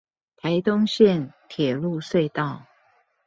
[0.35, 2.65] 台東線鐵路隧道